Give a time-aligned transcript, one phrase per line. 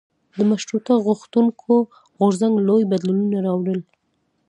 [0.37, 1.71] د مشروطه غوښتونکو
[2.17, 3.79] غورځنګ لوی بدلونونه راوړل.